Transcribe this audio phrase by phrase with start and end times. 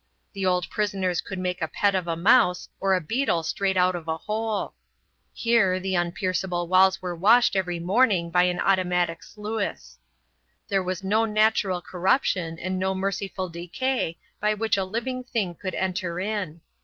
[0.33, 3.93] The old prisoners could make a pet of a mouse or a beetle strayed out
[3.95, 4.73] of a hole.
[5.31, 9.99] Here the unpierceable walls were washed every morning by an automatic sluice.
[10.69, 15.75] There was no natural corruption and no merciful decay by which a living thing could
[15.75, 16.61] enter in.